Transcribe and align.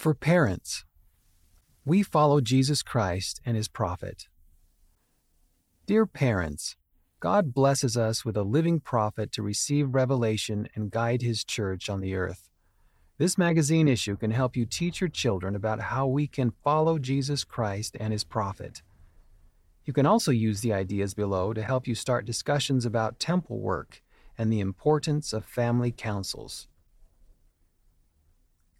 For 0.00 0.14
parents, 0.14 0.86
we 1.84 2.02
follow 2.02 2.40
Jesus 2.40 2.82
Christ 2.82 3.38
and 3.44 3.54
his 3.54 3.68
prophet. 3.68 4.28
Dear 5.84 6.06
parents, 6.06 6.76
God 7.20 7.52
blesses 7.52 7.98
us 7.98 8.24
with 8.24 8.34
a 8.34 8.42
living 8.42 8.80
prophet 8.80 9.30
to 9.32 9.42
receive 9.42 9.94
revelation 9.94 10.70
and 10.74 10.90
guide 10.90 11.20
his 11.20 11.44
church 11.44 11.90
on 11.90 12.00
the 12.00 12.14
earth. 12.14 12.48
This 13.18 13.36
magazine 13.36 13.88
issue 13.88 14.16
can 14.16 14.30
help 14.30 14.56
you 14.56 14.64
teach 14.64 15.02
your 15.02 15.10
children 15.10 15.54
about 15.54 15.80
how 15.80 16.06
we 16.06 16.26
can 16.26 16.54
follow 16.64 16.98
Jesus 16.98 17.44
Christ 17.44 17.94
and 18.00 18.10
his 18.10 18.24
prophet. 18.24 18.80
You 19.84 19.92
can 19.92 20.06
also 20.06 20.30
use 20.30 20.62
the 20.62 20.72
ideas 20.72 21.12
below 21.12 21.52
to 21.52 21.62
help 21.62 21.86
you 21.86 21.94
start 21.94 22.24
discussions 22.24 22.86
about 22.86 23.20
temple 23.20 23.60
work 23.60 24.00
and 24.38 24.50
the 24.50 24.60
importance 24.60 25.34
of 25.34 25.44
family 25.44 25.92
councils. 25.92 26.68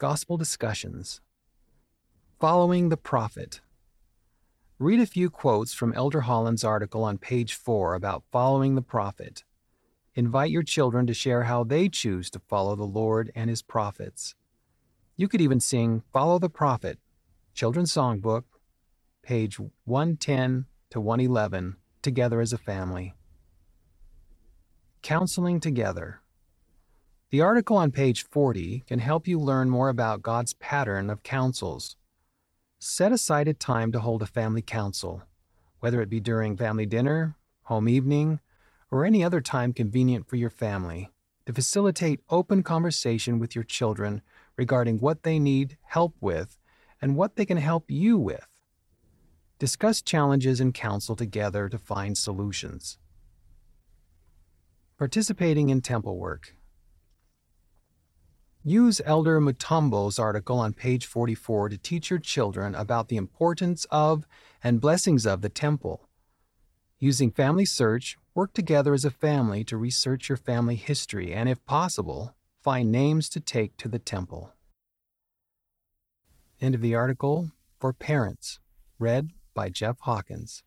Gospel 0.00 0.38
Discussions 0.38 1.20
Following 2.38 2.88
the 2.88 2.96
Prophet. 2.96 3.60
Read 4.78 4.98
a 4.98 5.04
few 5.04 5.28
quotes 5.28 5.74
from 5.74 5.92
Elder 5.92 6.22
Holland's 6.22 6.64
article 6.64 7.04
on 7.04 7.18
page 7.18 7.52
4 7.52 7.92
about 7.92 8.24
following 8.32 8.76
the 8.76 8.80
prophet. 8.80 9.44
Invite 10.14 10.50
your 10.50 10.62
children 10.62 11.06
to 11.06 11.12
share 11.12 11.42
how 11.42 11.64
they 11.64 11.90
choose 11.90 12.30
to 12.30 12.40
follow 12.48 12.76
the 12.76 12.84
Lord 12.84 13.30
and 13.34 13.50
his 13.50 13.60
prophets. 13.60 14.34
You 15.18 15.28
could 15.28 15.42
even 15.42 15.60
sing 15.60 16.02
Follow 16.14 16.38
the 16.38 16.48
Prophet, 16.48 16.98
Children's 17.52 17.92
Songbook, 17.92 18.44
page 19.22 19.58
110 19.84 20.64
to 20.88 20.98
111, 20.98 21.76
together 22.00 22.40
as 22.40 22.54
a 22.54 22.58
family. 22.58 23.12
Counseling 25.02 25.60
Together. 25.60 26.22
The 27.30 27.40
article 27.40 27.76
on 27.76 27.92
page 27.92 28.24
40 28.24 28.82
can 28.88 28.98
help 28.98 29.28
you 29.28 29.38
learn 29.38 29.70
more 29.70 29.88
about 29.88 30.20
God's 30.20 30.54
pattern 30.54 31.08
of 31.08 31.22
councils. 31.22 31.96
Set 32.80 33.12
aside 33.12 33.46
a 33.46 33.54
time 33.54 33.92
to 33.92 34.00
hold 34.00 34.20
a 34.20 34.26
family 34.26 34.62
council, 34.62 35.22
whether 35.78 36.02
it 36.02 36.10
be 36.10 36.18
during 36.18 36.56
family 36.56 36.86
dinner, 36.86 37.36
home 37.62 37.88
evening, 37.88 38.40
or 38.90 39.04
any 39.04 39.22
other 39.22 39.40
time 39.40 39.72
convenient 39.72 40.28
for 40.28 40.34
your 40.34 40.50
family, 40.50 41.12
to 41.46 41.52
facilitate 41.52 42.20
open 42.30 42.64
conversation 42.64 43.38
with 43.38 43.54
your 43.54 43.62
children 43.62 44.22
regarding 44.56 44.98
what 44.98 45.22
they 45.22 45.38
need 45.38 45.78
help 45.82 46.16
with 46.20 46.58
and 47.00 47.14
what 47.14 47.36
they 47.36 47.46
can 47.46 47.58
help 47.58 47.92
you 47.92 48.18
with. 48.18 48.48
Discuss 49.60 50.02
challenges 50.02 50.58
and 50.58 50.74
counsel 50.74 51.14
together 51.14 51.68
to 51.68 51.78
find 51.78 52.18
solutions. 52.18 52.98
Participating 54.98 55.68
in 55.68 55.80
temple 55.80 56.18
work. 56.18 56.56
Use 58.62 59.00
Elder 59.06 59.40
Mutombo's 59.40 60.18
article 60.18 60.58
on 60.58 60.74
page 60.74 61.06
44 61.06 61.70
to 61.70 61.78
teach 61.78 62.10
your 62.10 62.18
children 62.18 62.74
about 62.74 63.08
the 63.08 63.16
importance 63.16 63.86
of 63.90 64.26
and 64.62 64.82
blessings 64.82 65.24
of 65.24 65.40
the 65.40 65.48
temple. 65.48 66.10
Using 66.98 67.30
Family 67.30 67.64
Search, 67.64 68.18
work 68.34 68.52
together 68.52 68.92
as 68.92 69.06
a 69.06 69.10
family 69.10 69.64
to 69.64 69.78
research 69.78 70.28
your 70.28 70.36
family 70.36 70.74
history 70.74 71.32
and, 71.32 71.48
if 71.48 71.64
possible, 71.64 72.34
find 72.62 72.92
names 72.92 73.30
to 73.30 73.40
take 73.40 73.78
to 73.78 73.88
the 73.88 73.98
temple. 73.98 74.52
End 76.60 76.74
of 76.74 76.82
the 76.82 76.94
article 76.94 77.52
for 77.78 77.94
parents. 77.94 78.60
Read 78.98 79.30
by 79.54 79.70
Jeff 79.70 80.00
Hawkins. 80.00 80.62